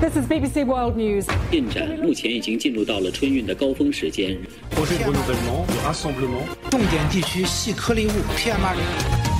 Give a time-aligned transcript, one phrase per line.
[0.00, 1.26] This is BBC World News.
[1.50, 4.36] 进展目前已经进入到了春运的高峰时间。
[4.74, 6.44] projet de renouvellement, de rassemblement.
[6.70, 9.30] 重点地区细颗粒物 PM2.5。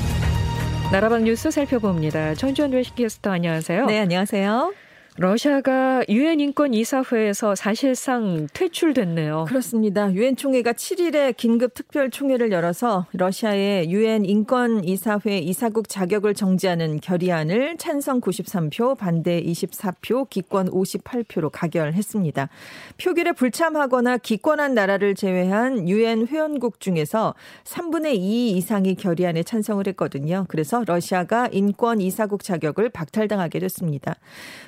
[0.93, 2.35] 나라방 뉴스 살펴봅니다.
[2.35, 3.87] 전주현 외신캐스터 안녕하세요.
[3.87, 4.73] 네, 안녕하세요.
[5.18, 9.46] 러시아가 유엔 인권 이사회에서 사실상 퇴출됐네요.
[9.48, 10.12] 그렇습니다.
[10.12, 17.78] 유엔 총회가 7일에 긴급 특별 총회를 열어서 러시아의 유엔 인권 이사회 이사국 자격을 정지하는 결의안을
[17.78, 22.50] 찬성 93표, 반대 24표, 기권 58표로 가결했습니다.
[23.02, 30.44] 표결에 불참하거나 기권한 나라를 제외한 유엔 회원국 중에서 3분의 2 이상이 결의안에 찬성을 했거든요.
[30.50, 34.18] 그래서 러시아가 인권 이사국 자격을 박탈당하게 됐습니다.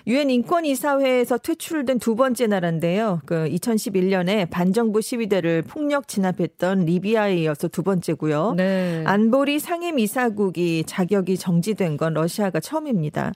[0.07, 3.21] 유엔 인권이사회에서 퇴출된 두 번째 나라인데요.
[3.25, 8.53] 그 2011년에 반정부 시위대를 폭력 진압했던 리비아에 이어서 두 번째고요.
[8.55, 9.03] 네.
[9.05, 13.33] 안보리 상임이사국이 자격이 정지된 건 러시아가 처음입니다.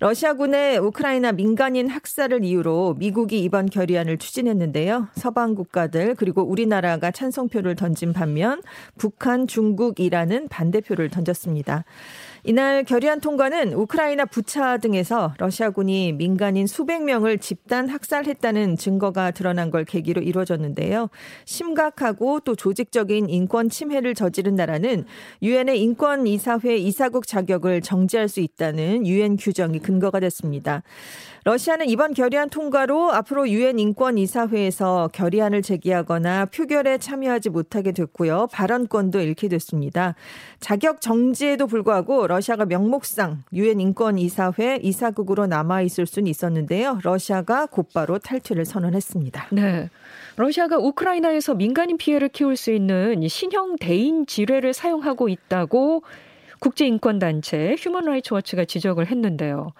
[0.00, 5.08] 러시아군의 우크라이나 민간인 학살을 이유로 미국이 이번 결의안을 추진했는데요.
[5.14, 8.62] 서방 국가들 그리고 우리나라가 찬성표를 던진 반면
[8.98, 11.84] 북한, 중국, 이란은 반대표를 던졌습니다.
[12.44, 19.84] 이날 결의안 통과는 우크라이나 부차 등에서 러시아군이 민간인 수백 명을 집단 학살했다는 증거가 드러난 걸
[19.84, 21.08] 계기로 이루어졌는데요.
[21.44, 25.04] 심각하고 또 조직적인 인권 침해를 저지른 나라는
[25.40, 30.82] 유엔의 인권 이사회 이사국 자격을 정지할 수 있다는 유엔 규정이 근거가 됐습니다.
[31.44, 38.46] 러시아는 이번 결의안 통과로 앞으로 유엔 인권 이사회에서 결의안을 제기하거나 표결에 참여하지 못하게 됐고요.
[38.52, 40.14] 발언권도 잃게 됐습니다.
[40.60, 46.98] 자격 정지에도 불구하고 러시아가 명목상 유엔 인권 이사회 이사국으로 남아 있을 수는 있었는데요.
[47.02, 49.48] 러시아가 곧바로 탈퇴를 선언했습니다.
[49.52, 49.90] 네.
[50.36, 56.04] 러시아가 우크라이나에서 민간인 피해를 키울 수 있는 신형 대인 지뢰를 사용하고 있다고
[56.60, 59.74] 국제인권단체 휴먼 라이츠 워치가 지적을 했는데요.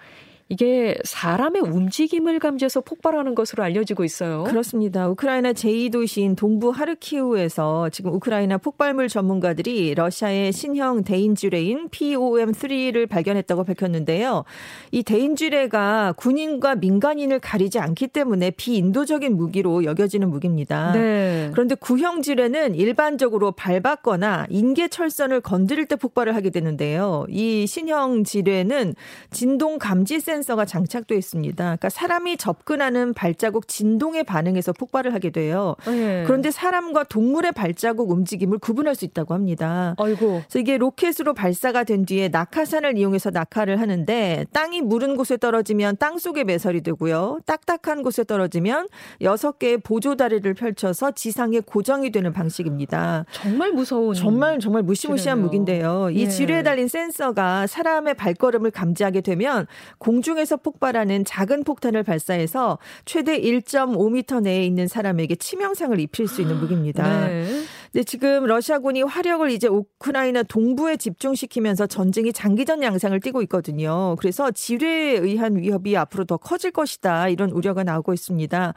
[0.49, 4.43] 이게 사람의 움직임을 감지해서 폭발하는 것으로 알려지고 있어요.
[4.43, 5.07] 그렇습니다.
[5.07, 14.43] 우크라이나 제2도시인 동부 하르키우에서 지금 우크라이나 폭발물 전문가들이 러시아의 신형 대인지뢰인 POM3를 발견했다고 밝혔는데요.
[14.91, 20.91] 이 대인지뢰가 군인과 민간인을 가리지 않기 때문에 비인도적인 무기로 여겨지는 무기입니다.
[20.91, 21.49] 네.
[21.53, 27.25] 그런데 구형 지뢰는 일반적으로 밟았거나 인계 철선을 건드릴 때 폭발을 하게 되는데요.
[27.29, 28.95] 이 신형 지뢰는
[29.31, 31.63] 진동 감지 센 서가 장착돼 있습니다.
[31.63, 35.75] 그러니까 사람이 접근하는 발자국 진동에 반응해서 폭발을 하게 돼요.
[35.85, 36.23] 네.
[36.25, 39.95] 그런데 사람과 동물의 발자국 움직임을 구분할 수 있다고 합니다.
[39.99, 40.41] 아이고.
[40.47, 46.17] 그래서 이게 로켓으로 발사가 된 뒤에 낙하산을 이용해서 낙하를 하는데 땅이 무른 곳에 떨어지면 땅
[46.17, 47.41] 속에 매설이 되고요.
[47.45, 48.87] 딱딱한 곳에 떨어지면
[49.21, 53.25] 여섯 개의 보조 다리를 펼쳐서 지상에 고정이 되는 방식입니다.
[53.31, 54.13] 정말 무서운.
[54.15, 55.43] 정말 정말 무시무시한 지뢰네요.
[55.43, 56.09] 무기인데요.
[56.11, 56.27] 이 예.
[56.27, 59.67] 지뢰에 달린 센서가 사람의 발걸음을 감지하게 되면
[59.97, 66.59] 공 중에서 폭발하는 작은 폭탄을 발사해서 최대 1.5m 내에 있는 사람에게 치명상을 입힐 수 있는
[66.59, 67.27] 무기입니다.
[67.27, 67.63] 네.
[67.93, 74.15] 근데 지금 러시아군이 화력을 이제 우크라이나 동부에 집중시키면서 전쟁이 장기전 양상을 띠고 있거든요.
[74.17, 77.29] 그래서 지뢰에 의한 위협이 앞으로 더 커질 것이다.
[77.29, 78.73] 이런 우려가 나오고 있습니다.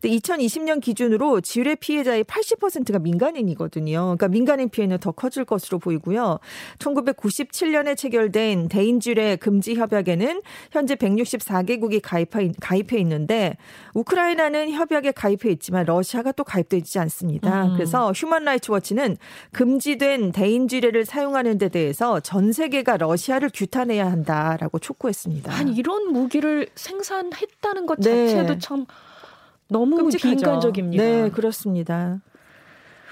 [0.00, 4.02] 근데 2020년 기준으로 지뢰 피해자의 80%가 민간인이거든요.
[4.02, 6.38] 그러니까 민간인 피해는 더 커질 것으로 보이고요.
[6.78, 13.56] 1997년에 체결된 대인지뢰 금지 협약에는 현재 164개국이 가입해, 가입해 있는데
[13.94, 17.64] 우크라이나는 협약에 가입해 있지만 러시아가 또 가입되지 않습니다.
[17.64, 17.72] 음.
[17.74, 19.16] 그래서 휴먼 라이츠 워치는
[19.52, 25.52] 금지된 대인지뢰를 사용하는 데 대해서 전 세계가 러시아를 규탄해야 한다라고 촉구했습니다.
[25.54, 28.28] 아니 이런 무기를 생산했다는 것 네.
[28.28, 28.86] 자체도 참
[29.68, 30.28] 너무 끔찍하죠.
[30.28, 31.02] 비인간적입니다.
[31.02, 32.20] 네, 그렇습니다.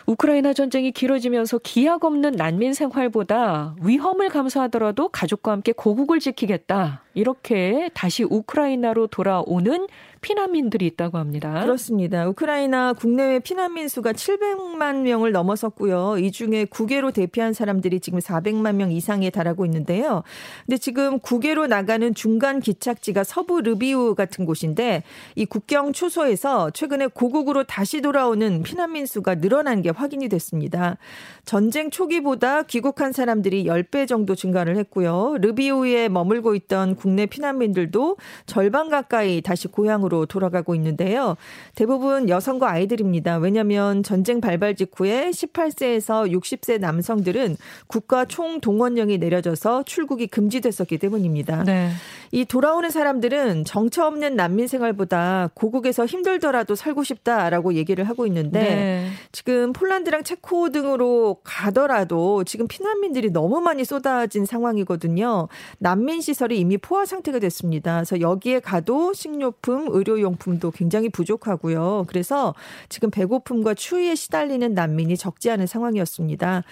[0.07, 7.03] 우크라이나 전쟁이 길어지면서 기약 없는 난민 생활보다 위험을 감수하더라도 가족과 함께 고국을 지키겠다.
[7.19, 9.89] 이렇게 다시 우크라이나로 돌아오는
[10.21, 11.61] 피난민들이 있다고 합니다.
[11.63, 12.29] 그렇습니다.
[12.29, 16.19] 우크라이나 국내외 피난민 수가 700만 명을 넘어섰고요.
[16.19, 20.23] 이 중에 국외로 대피한 사람들이 지금 400만 명 이상에 달하고 있는데요.
[20.67, 25.03] 근데 지금 국외로 나가는 중간 기착지가 서부 르비우 같은 곳인데
[25.35, 30.99] 이 국경 초소에서 최근에 고국으로 다시 돌아오는 피난민 수가 늘어난 게 확인이 됐습니다.
[31.45, 35.37] 전쟁 초기보다 귀국한 사람들이 10배 정도 증가를 했고요.
[35.41, 41.37] 르비우에 머물고 있던 국내 피난민들도 절반 가까이 다시 고향으로 돌아가고 있는데요.
[41.75, 43.39] 대부분 여성과 아이들입니다.
[43.39, 47.57] 왜냐하면 전쟁 발발 직후에 18세에서 60세 남성들은
[47.87, 51.65] 국가 총동원령이 내려져서 출국이 금지됐었기 때문입니다.
[51.65, 51.89] 네.
[52.31, 59.09] 이 돌아오는 사람들은 정처 없는 난민 생활보다 고국에서 힘들더라도 살고 싶다라고 얘기를 하고 있는데 네.
[59.33, 65.49] 지금 폴란드랑 체코 등으로 가더라도 지금 피난민들이 너무 많이 쏟아진 상황이거든요.
[65.79, 67.97] 난민 시설이 이미 포화 상태가 됐습니다.
[67.97, 72.05] 그래서 여기에 가도 식료품, 의료용품도 굉장히 부족하고요.
[72.09, 72.55] 그래서
[72.89, 76.63] 지금 배고픔과 추위에 시달리는 난민이 적지 않은 상황이었습니다.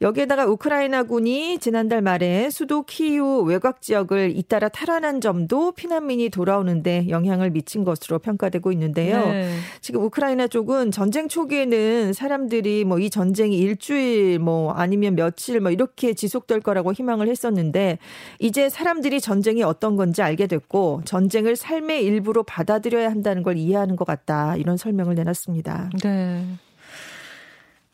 [0.00, 7.84] 여기에다가 우크라이나군이 지난달 말에 수도 키이우 외곽 지역을 잇따라 탈환한 점도 피난민이 돌아오는데 영향을 미친
[7.84, 9.26] 것으로 평가되고 있는데요.
[9.26, 9.54] 네.
[9.80, 16.14] 지금 우크라이나 쪽은 전쟁 초기에는 사람들이 뭐 이 전쟁이 일주일 뭐 아니면 며칠 뭐 이렇게
[16.14, 17.98] 지속될 거라고 희망을 했었는데
[18.38, 19.20] 이제 사람들이
[19.58, 24.56] 전쟁이 어떤 건지 알게 됐고 전쟁을 삶의 일부로 받아들여야 한다는 걸 이해하는 것 같다.
[24.56, 25.90] 이런 설명을 내놨습니다.
[26.02, 26.44] 네.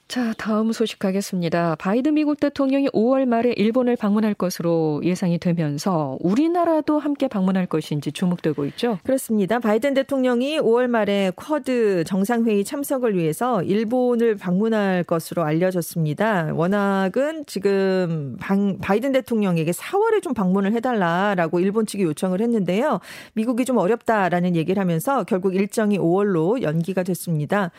[0.06, 1.76] 자, 다음 소식 가겠습니다.
[1.76, 8.66] 바이든 미국 대통령이 5월 말에 일본을 방문할 것으로 예상이 되면서 우리나라도 함께 방문할 것인지 주목되고
[8.66, 8.98] 있죠.
[9.02, 9.58] 그렇습니다.
[9.58, 16.52] 바이든 대통령이 5월 말에 쿼드 정상회의 참석을 위해서 일본을 방문할 것으로 알려졌습니다.
[16.54, 23.00] 워낙은 지금 방, 바이든 대통령에게 4월에 좀 방문을 해달라라고 일본 측이 요청을 했는데요.
[23.32, 27.70] 미국이 좀 어렵다라는 얘기를 하면서 결국 일정이 5월로 연기가 됐습니다.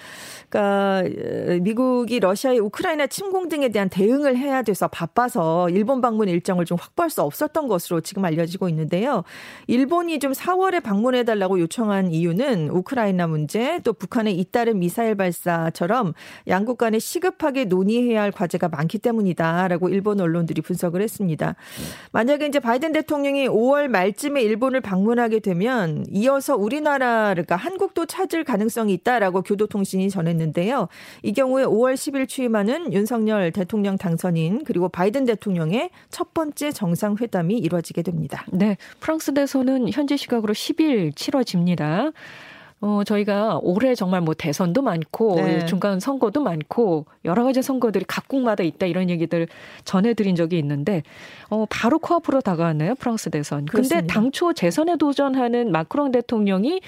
[0.50, 1.04] 그러니까
[1.62, 6.78] 미국이 미국이 러시아의 우크라이나 침공 등에 대한 대응을 해야 돼서 바빠서 일본 방문 일정을 좀
[6.80, 9.24] 확보할 수 없었던 것으로 지금 알려지고 있는데요.
[9.68, 16.14] 일본이 좀 4월에 방문해 달라고 요청한 이유는 우크라이나 문제 또 북한의 잇따른 미사일 발사처럼
[16.48, 21.56] 양국 간에 시급하게 논의해야 할 과제가 많기 때문이다라고 일본 언론들이 분석을 했습니다.
[22.12, 28.94] 만약에 이제 바이든 대통령이 5월 말쯤에 일본을 방문하게 되면 이어서 우리나라 그러니까 한국도 찾을 가능성이
[28.94, 30.88] 있다라고 교도통신이 전했는데요.
[31.24, 38.02] 이 경우에 5월 10일 취임하는 윤석열 대통령 당선인 그리고 바이든 대통령의 첫 번째 정상회담이 이루어지게
[38.02, 38.46] 됩니다.
[38.52, 38.78] 네.
[39.00, 42.12] 프랑스 대선은 현지 시각으로 10일 치러집니다.
[42.82, 45.66] 어, 저희가 올해 정말 뭐 대선도 많고 네.
[45.66, 49.48] 중간 선거도 많고 여러 가지 선거들이 각국마다 있다 이런 얘기들
[49.86, 51.02] 전해드린 적이 있는데
[51.50, 53.66] 어, 바로 코앞으로 다가왔네요 프랑스 대선.
[53.66, 54.02] 그렇습니다.
[54.02, 56.82] 근데 당초 재선에 도전하는 마크롱 대통령이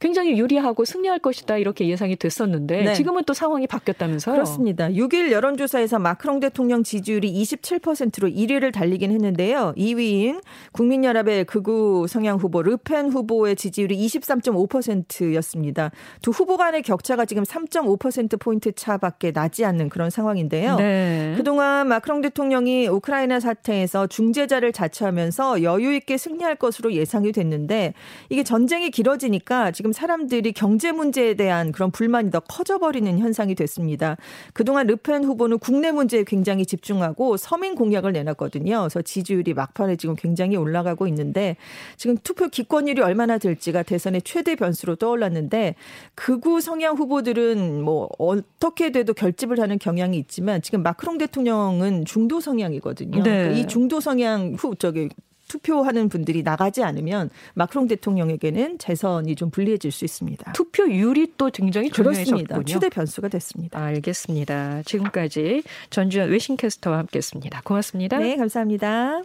[0.00, 2.94] 굉장히 유리하고 승리할 것이다 이렇게 예상이 됐었는데 네.
[2.94, 4.34] 지금은 또 상황이 바뀌었다면서요?
[4.34, 4.88] 그렇습니다.
[4.88, 9.74] 6일 여론조사에서 마크롱 대통령 지지율이 27%로 1위를 달리긴 했는데요.
[9.76, 10.40] 2위인
[10.72, 15.90] 국민연합의 극우 성향 후보 르펜 후보의 지지율이 23.5%였습니다.
[16.22, 20.76] 두 후보 간의 격차가 지금 3.5% 포인트 차밖에 나지 않는 그런 상황인데요.
[20.76, 21.34] 네.
[21.36, 27.92] 그동안 마크롱 대통령이 우크라이나 사태에서 중재자를 자처하면서 여유 있게 승리할 것으로 예상이 됐는데
[28.30, 34.16] 이게 전쟁이 길어지니까 지금 지금 사람들이 경제 문제에 대한 그런 불만이 더 커져버리는 현상이 됐습니다.
[34.52, 38.78] 그동안 르펜 후보는 국내 문제에 굉장히 집중하고 서민 공약을 내놨거든요.
[38.78, 41.56] 그래서 지지율이 막판에 지금 굉장히 올라가고 있는데
[41.96, 45.74] 지금 투표 기권율이 얼마나 될지가 대선의 최대 변수로 떠올랐는데
[46.14, 53.22] 극우 성향 후보들은 뭐 어떻게 돼도 결집을 하는 경향이 있지만 지금 마크롱 대통령은 중도 성향이거든요.
[53.22, 53.30] 네.
[53.30, 55.08] 그러니까 이 중도 성향 후 저기
[55.50, 60.52] 투표하는 분들이 나가지 않으면 마크롱 대통령에게는 재선이 좀 불리해질 수 있습니다.
[60.52, 62.64] 투표율이 또 굉장히 중요해졌군요.
[62.64, 63.82] 최대 변수가 됐습니다.
[63.82, 64.82] 알겠습니다.
[64.84, 67.62] 지금까지 전주현 외신캐스터와 함께했습니다.
[67.64, 68.18] 고맙습니다.
[68.18, 69.22] 네, 감사합니다.